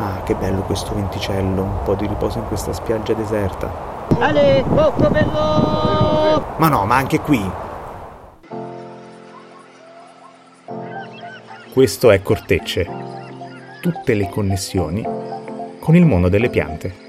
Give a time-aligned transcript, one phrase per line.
[0.00, 3.68] Ah, che bello questo venticello, un po' di riposo in questa spiaggia deserta.
[4.20, 6.44] Ale, cocco bello!
[6.56, 7.50] Ma no, ma anche qui.
[11.72, 12.88] Questo è Cortecce.
[13.80, 15.04] Tutte le connessioni
[15.80, 17.07] con il mondo delle piante.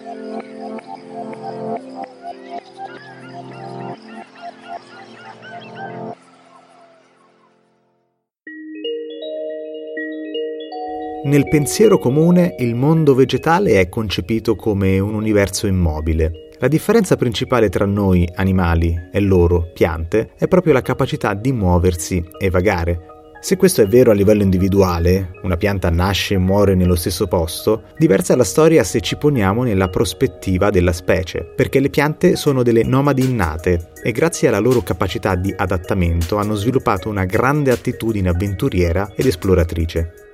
[11.22, 16.48] Nel pensiero comune il mondo vegetale è concepito come un universo immobile.
[16.60, 22.24] La differenza principale tra noi, animali, e loro, piante, è proprio la capacità di muoversi
[22.40, 23.02] e vagare.
[23.42, 27.84] Se questo è vero a livello individuale, una pianta nasce e muore nello stesso posto,
[27.98, 32.64] diversa è la storia se ci poniamo nella prospettiva della specie, perché le piante sono
[32.64, 38.30] delle nomadi innate e grazie alla loro capacità di adattamento hanno sviluppato una grande attitudine
[38.30, 40.29] avventuriera ed esploratrice.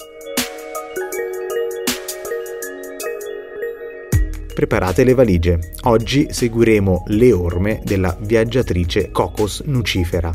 [4.55, 5.59] Preparate le valigie.
[5.81, 10.33] Oggi seguiremo le orme della viaggiatrice Cocos nucifera.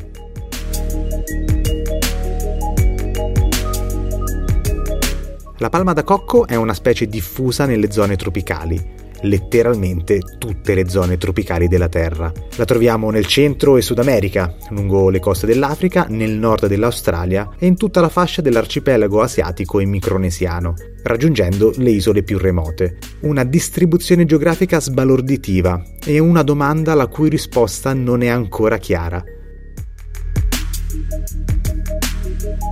[5.57, 11.17] La palma da cocco è una specie diffusa nelle zone tropicali letteralmente tutte le zone
[11.17, 12.33] tropicali della Terra.
[12.57, 17.67] La troviamo nel centro e Sud America, lungo le coste dell'Africa, nel nord dell'Australia e
[17.67, 22.99] in tutta la fascia dell'arcipelago asiatico e micronesiano, raggiungendo le isole più remote.
[23.21, 29.23] Una distribuzione geografica sbalorditiva e una domanda la cui risposta non è ancora chiara.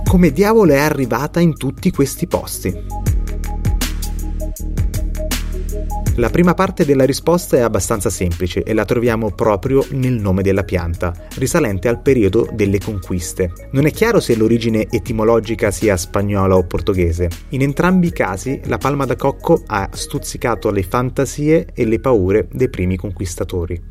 [0.05, 2.73] Come diavolo è arrivata in tutti questi posti?
[6.15, 10.63] La prima parte della risposta è abbastanza semplice e la troviamo proprio nel nome della
[10.63, 13.51] pianta, risalente al periodo delle conquiste.
[13.71, 17.29] Non è chiaro se l'origine etimologica sia spagnola o portoghese.
[17.49, 22.47] In entrambi i casi la palma da cocco ha stuzzicato le fantasie e le paure
[22.51, 23.81] dei primi conquistatori.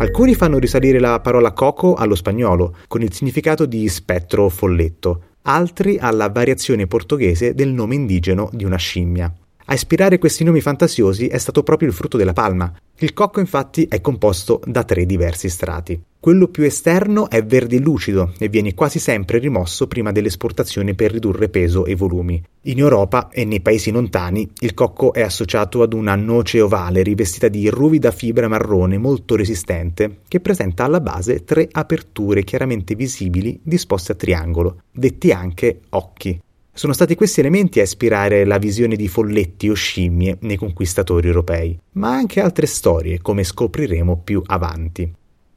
[0.00, 5.24] Alcuni fanno risalire la parola coco allo spagnolo, con il significato di spettro o folletto,
[5.42, 9.30] altri alla variazione portoghese del nome indigeno di una scimmia.
[9.66, 12.72] A ispirare questi nomi fantasiosi è stato proprio il frutto della palma.
[12.96, 16.02] Il cocco infatti è composto da tre diversi strati.
[16.20, 21.48] Quello più esterno è verde lucido e viene quasi sempre rimosso prima dell'esportazione per ridurre
[21.48, 22.42] peso e volumi.
[22.64, 27.48] In Europa e nei paesi lontani il cocco è associato ad una noce ovale rivestita
[27.48, 34.12] di ruvida fibra marrone molto resistente che presenta alla base tre aperture chiaramente visibili disposte
[34.12, 36.38] a triangolo, detti anche occhi.
[36.70, 41.78] Sono stati questi elementi a ispirare la visione di folletti o scimmie nei conquistatori europei,
[41.92, 45.10] ma anche altre storie, come scopriremo più avanti.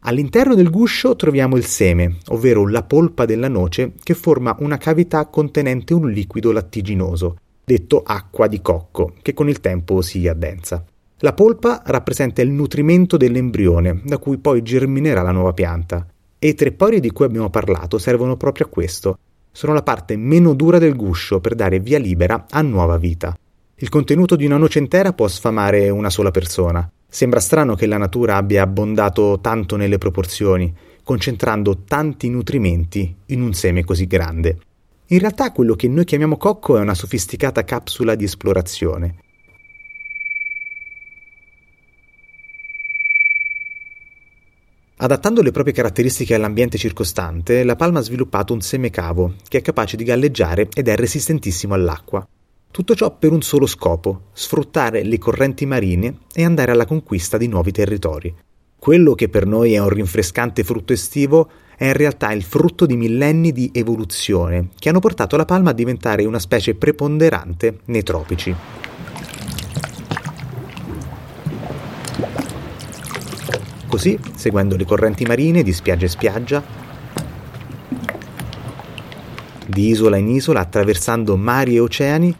[0.05, 5.25] All'interno del guscio troviamo il seme, ovvero la polpa della noce che forma una cavità
[5.27, 10.83] contenente un liquido lattiginoso, detto acqua di cocco, che con il tempo si addensa.
[11.19, 16.05] La polpa rappresenta il nutrimento dell'embrione, da cui poi germinerà la nuova pianta.
[16.37, 19.17] E i tre pori di cui abbiamo parlato servono proprio a questo,
[19.53, 23.37] sono la parte meno dura del guscio per dare via libera a nuova vita.
[23.77, 26.87] Il contenuto di una noce intera può sfamare una sola persona.
[27.07, 30.71] Sembra strano che la natura abbia abbondato tanto nelle proporzioni,
[31.03, 34.57] concentrando tanti nutrimenti in un seme così grande.
[35.07, 39.15] In realtà quello che noi chiamiamo cocco è una sofisticata capsula di esplorazione.
[44.97, 49.97] Adattando le proprie caratteristiche all'ambiente circostante, la palma ha sviluppato un semecavo che è capace
[49.97, 52.25] di galleggiare ed è resistentissimo all'acqua.
[52.73, 57.47] Tutto ciò per un solo scopo, sfruttare le correnti marine e andare alla conquista di
[57.47, 58.33] nuovi territori.
[58.79, 62.97] Quello che per noi è un rinfrescante frutto estivo è in realtà il frutto di
[62.97, 68.55] millenni di evoluzione che hanno portato la palma a diventare una specie preponderante nei tropici.
[73.85, 76.63] Così, seguendo le correnti marine di spiaggia in spiaggia,
[79.67, 82.35] di isola in isola, attraversando mari e oceani,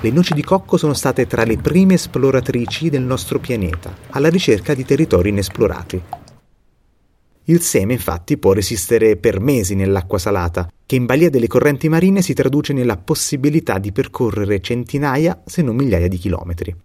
[0.00, 4.72] le noci di cocco sono state tra le prime esploratrici del nostro pianeta, alla ricerca
[4.72, 6.00] di territori inesplorati.
[7.44, 12.22] Il seme infatti può resistere per mesi nell'acqua salata, che in balia delle correnti marine
[12.22, 16.76] si traduce nella possibilità di percorrere centinaia se non migliaia di chilometri.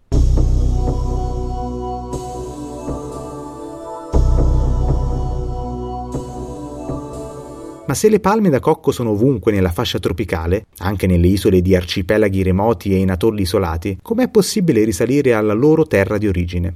[7.94, 11.76] Ma se le palme da cocco sono ovunque nella fascia tropicale, anche nelle isole di
[11.76, 16.74] arcipelaghi remoti e in atolli isolati, com'è possibile risalire alla loro terra di origine?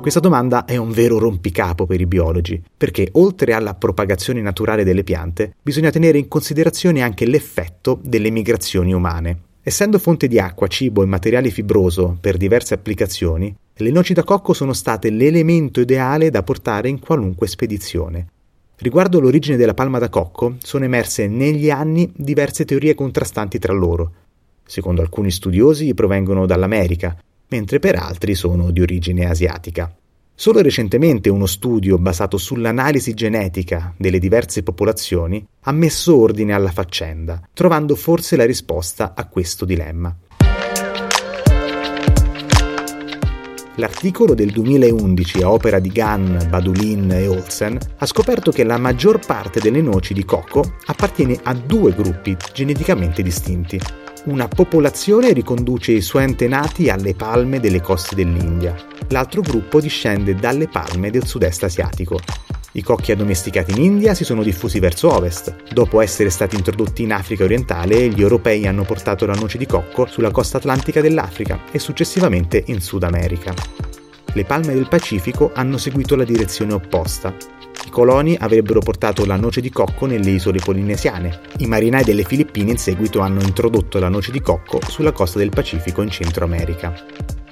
[0.00, 5.04] Questa domanda è un vero rompicapo per i biologi, perché oltre alla propagazione naturale delle
[5.04, 9.42] piante, bisogna tenere in considerazione anche l'effetto delle migrazioni umane.
[9.62, 14.54] Essendo fonte di acqua, cibo e materiale fibroso per diverse applicazioni, le noci da cocco
[14.54, 18.28] sono state l'elemento ideale da portare in qualunque spedizione.
[18.76, 24.12] Riguardo l'origine della palma da cocco, sono emerse negli anni diverse teorie contrastanti tra loro.
[24.64, 27.18] Secondo alcuni studiosi provengono dall'America,
[27.48, 29.94] mentre per altri sono di origine asiatica.
[30.34, 37.42] Solo recentemente uno studio basato sull'analisi genetica delle diverse popolazioni ha messo ordine alla faccenda,
[37.52, 40.14] trovando forse la risposta a questo dilemma.
[43.78, 49.18] L'articolo del 2011 a opera di Gunn, Badulin e Olsen ha scoperto che la maggior
[49.24, 53.78] parte delle noci di cocco appartiene a due gruppi geneticamente distinti,
[54.24, 58.74] una popolazione riconduce i suoi antenati alle palme delle coste dell'India.
[59.08, 62.18] L'altro gruppo discende dalle palme del sud-est asiatico.
[62.76, 65.72] I cocchi addomesticati in India si sono diffusi verso ovest.
[65.72, 70.04] Dopo essere stati introdotti in Africa orientale, gli europei hanno portato la noce di cocco
[70.04, 73.54] sulla costa atlantica dell'Africa e successivamente in Sud America.
[74.34, 77.34] Le palme del Pacifico hanno seguito la direzione opposta.
[77.86, 81.40] I coloni avrebbero portato la noce di cocco nelle isole polinesiane.
[81.60, 85.48] I marinai delle Filippine in seguito hanno introdotto la noce di cocco sulla costa del
[85.48, 86.92] Pacifico in Centro America.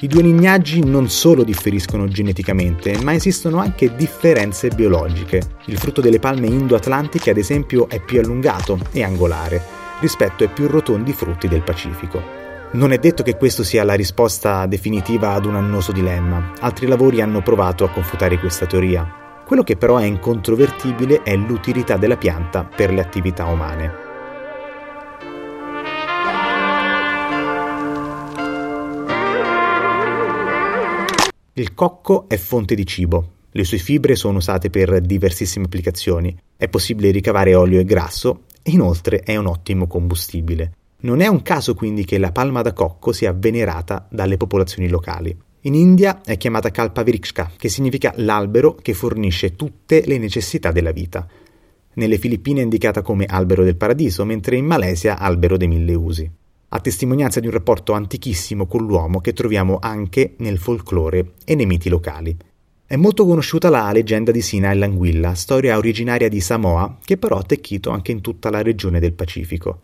[0.04, 5.40] I due lignaggi non solo differiscono geneticamente, ma esistono anche differenze biologiche.
[5.64, 9.62] Il frutto delle palme indo-atlantiche, ad esempio, è più allungato e angolare
[10.00, 12.22] rispetto ai più rotondi frutti del Pacifico.
[12.72, 16.52] Non è detto che questo sia la risposta definitiva ad un annoso dilemma.
[16.60, 19.10] Altri lavori hanno provato a confutare questa teoria.
[19.46, 24.03] Quello che però è incontrovertibile è l'utilità della pianta per le attività umane.
[31.56, 33.34] Il cocco è fonte di cibo.
[33.52, 36.36] Le sue fibre sono usate per diversissime applicazioni.
[36.56, 40.72] È possibile ricavare olio e grasso inoltre è un ottimo combustibile.
[41.02, 45.36] Non è un caso quindi che la palma da cocco sia venerata dalle popolazioni locali.
[45.60, 50.90] In India è chiamata Kalpa Vrikshka, che significa l'albero che fornisce tutte le necessità della
[50.90, 51.24] vita.
[51.92, 56.28] Nelle Filippine è indicata come albero del paradiso, mentre in Malesia albero dei mille usi.
[56.74, 61.66] A testimonianza di un rapporto antichissimo con l'uomo che troviamo anche nel folklore e nei
[61.66, 62.36] miti locali.
[62.84, 67.36] È molto conosciuta la leggenda di Sina e l'anguilla, storia originaria di Samoa, che però
[67.36, 69.82] ha attecchito anche in tutta la regione del Pacifico.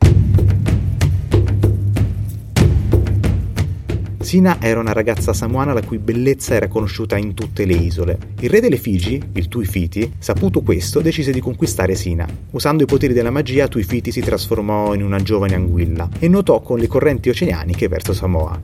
[4.23, 8.19] Sina era una ragazza samoana la cui bellezza era conosciuta in tutte le isole.
[8.41, 12.29] Il re delle Figi, il Tuifiti, saputo questo, decise di conquistare Sina.
[12.51, 16.79] Usando i poteri della magia, Tuifiti si trasformò in una giovane anguilla e nuotò con
[16.79, 18.61] le correnti oceaniche verso Samoa.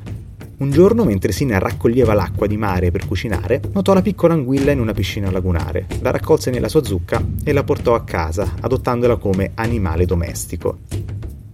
[0.58, 4.80] Un giorno, mentre Sina raccoglieva l'acqua di mare per cucinare, notò la piccola anguilla in
[4.80, 5.86] una piscina lagunare.
[6.00, 10.80] La raccolse nella sua zucca e la portò a casa, adottandola come animale domestico.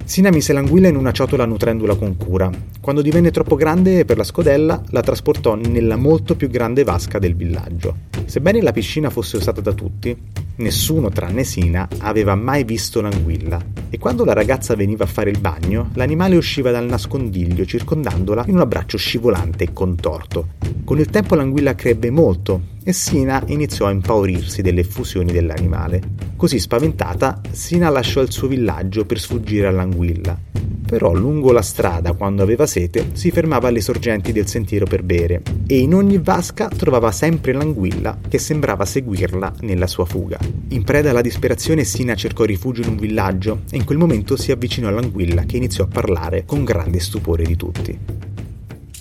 [0.05, 2.51] Sina mise l'anguilla in una ciotola nutrendola con cura.
[2.81, 7.35] Quando divenne troppo grande per la scodella, la trasportò nella molto più grande vasca del
[7.35, 8.11] villaggio.
[8.25, 10.15] Sebbene la piscina fosse usata da tutti,
[10.57, 15.39] nessuno tranne Sina aveva mai visto l'anguilla e quando la ragazza veniva a fare il
[15.39, 20.49] bagno, l'animale usciva dal nascondiglio circondandola in un abbraccio scivolante e contorto.
[20.85, 26.01] Con il tempo l'anguilla crebbe molto e Sina iniziò a impaurirsi delle effusioni dell'animale.
[26.43, 30.37] Così spaventata, Sina lasciò il suo villaggio per sfuggire all'anguilla.
[30.85, 35.43] Però lungo la strada, quando aveva sete, si fermava alle sorgenti del sentiero per bere
[35.69, 40.41] e in ogni vasca trovava sempre l'anguilla che sembrava seguirla nella sua fuga.
[40.71, 44.51] In preda alla disperazione Sina cercò rifugio in un villaggio e in quel momento si
[44.51, 48.32] avvicinò all'anguilla che iniziò a parlare con grande stupore di tutti.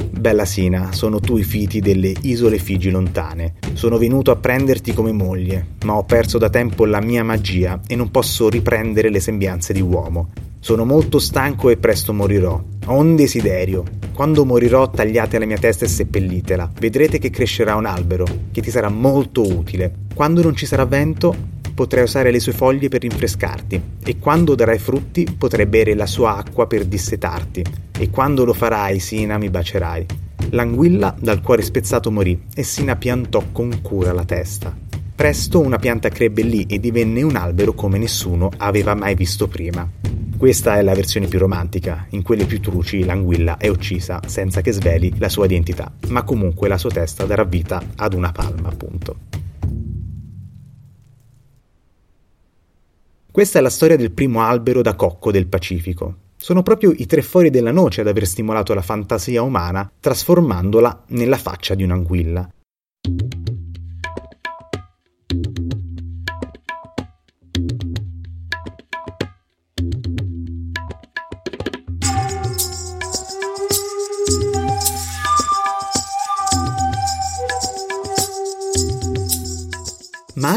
[0.10, 3.56] Bella Sina, sono tu i fiti delle isole Figi lontane.
[3.74, 7.96] Sono venuto a prenderti come moglie, ma ho perso da tempo la mia magia e
[7.96, 10.32] non posso riprendere le sembianze di uomo.
[10.60, 12.62] Sono molto stanco e presto morirò.
[12.86, 13.84] Ho un desiderio.
[14.14, 16.72] Quando morirò tagliate la mia testa e seppellitela.
[16.80, 19.92] Vedrete che crescerà un albero, che ti sarà molto utile.
[20.14, 21.36] Quando non ci sarà vento,
[21.74, 26.38] potrai usare le sue foglie per rinfrescarti e quando darai frutti potrai bere la sua
[26.38, 27.64] acqua per dissetarti
[27.98, 30.06] e quando lo farai Sina mi bacerai.
[30.52, 34.76] L'anguilla dal cuore spezzato morì e Sina piantò con cura la testa.
[35.14, 39.88] Presto una pianta crebbe lì e divenne un albero come nessuno aveva mai visto prima.
[40.36, 44.72] Questa è la versione più romantica, in quelle più truci l'anguilla è uccisa senza che
[44.72, 49.41] sveli la sua identità, ma comunque la sua testa darà vita ad una palma, appunto.
[53.32, 56.16] Questa è la storia del primo albero da cocco del Pacifico.
[56.36, 61.38] Sono proprio i tre fori della noce ad aver stimolato la fantasia umana, trasformandola nella
[61.38, 62.50] faccia di un'anguilla.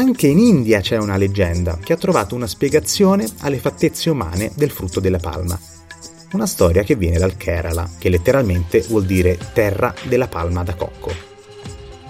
[0.05, 4.69] Anche in India c'è una leggenda che ha trovato una spiegazione alle fattezze umane del
[4.69, 5.59] frutto della palma.
[6.33, 11.11] Una storia che viene dal Kerala, che letteralmente vuol dire terra della palma da cocco.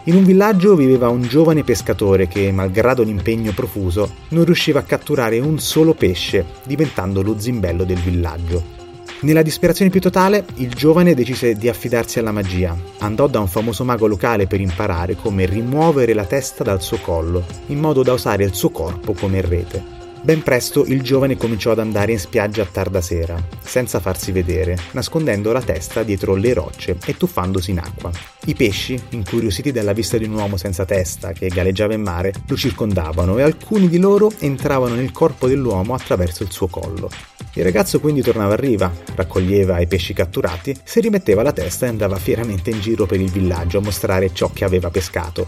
[0.04, 5.40] In un villaggio viveva un giovane pescatore che, malgrado l'impegno profuso, non riusciva a catturare
[5.40, 8.75] un solo pesce, diventando lo zimbello del villaggio.
[9.22, 12.77] Nella disperazione più totale, il giovane decise di affidarsi alla magia.
[13.00, 17.43] Andò da un famoso mago locale per imparare come rimuovere la testa dal suo collo,
[17.67, 19.93] in modo da usare il suo corpo come rete.
[20.22, 24.75] Ben presto il giovane cominciò ad andare in spiaggia a tarda sera, senza farsi vedere,
[24.91, 28.12] nascondendo la testa dietro le rocce e tuffandosi in acqua.
[28.45, 32.55] I pesci, incuriositi dalla vista di un uomo senza testa che galleggiava in mare, lo
[32.55, 37.10] circondavano e alcuni di loro entravano nel corpo dell'uomo attraverso il suo collo.
[37.57, 41.89] Il ragazzo quindi tornava a riva, raccoglieva i pesci catturati, si rimetteva la testa e
[41.89, 45.47] andava fieramente in giro per il villaggio a mostrare ciò che aveva pescato.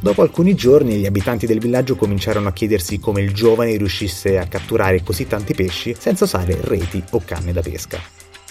[0.00, 4.48] Dopo alcuni giorni gli abitanti del villaggio cominciarono a chiedersi come il giovane riuscisse a
[4.48, 8.00] catturare così tanti pesci senza usare reti o canne da pesca.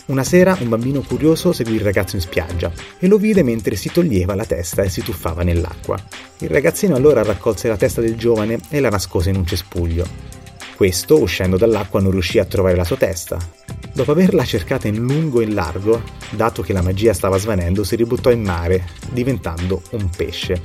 [0.05, 3.91] Una sera un bambino curioso seguì il ragazzo in spiaggia e lo vide mentre si
[3.91, 6.01] toglieva la testa e si tuffava nell'acqua.
[6.39, 10.33] Il ragazzino allora raccolse la testa del giovane e la nascose in un cespuglio.
[10.75, 13.38] Questo, uscendo dall'acqua, non riuscì a trovare la sua testa.
[13.94, 16.01] Dopo averla cercata in lungo e in largo,
[16.32, 20.62] dato che la magia stava svanendo, si ributtò in mare, diventando un pesce.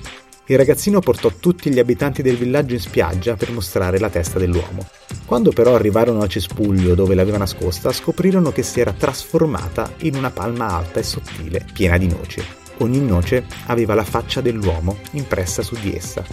[0.46, 4.86] Il ragazzino portò tutti gli abitanti del villaggio in spiaggia per mostrare la testa dell'uomo.
[5.26, 10.30] Quando però arrivarono al cespuglio dove l'aveva nascosta, scoprirono che si era trasformata in una
[10.30, 12.42] palma alta e sottile, piena di noci.
[12.78, 16.24] Ogni noce aveva la faccia dell'uomo impressa su di essa.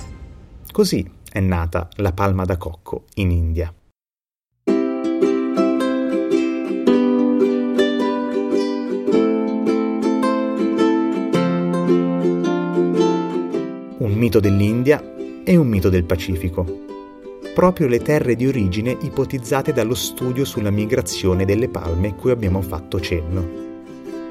[0.72, 1.06] Così
[1.36, 3.74] è nata la palma da cocco in India.
[13.98, 16.66] un mito dell'India e un mito del Pacifico.
[17.54, 23.00] Proprio le terre di origine ipotizzate dallo studio sulla migrazione delle palme cui abbiamo fatto
[23.02, 23.46] cenno.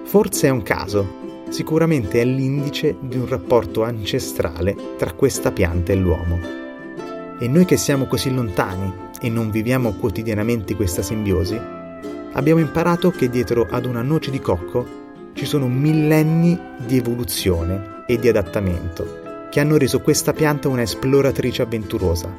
[0.05, 1.07] Forse è un caso,
[1.51, 6.64] sicuramente è l'indice di un rapporto ancestrale tra questa pianta e l'uomo.
[7.45, 11.61] E noi che siamo così lontani e non viviamo quotidianamente questa simbiosi,
[12.33, 14.87] abbiamo imparato che dietro ad una noce di cocco
[15.35, 21.61] ci sono millenni di evoluzione e di adattamento che hanno reso questa pianta una esploratrice
[21.61, 22.35] avventurosa,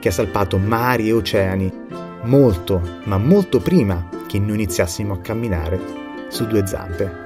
[0.00, 1.70] che ha salpato mari e oceani
[2.22, 5.78] molto, ma molto prima che noi iniziassimo a camminare
[6.28, 7.24] su due zampe.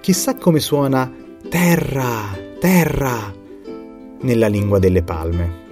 [0.00, 1.12] Chissà come suona
[1.50, 3.32] terra, terra
[4.20, 5.65] nella lingua delle palme.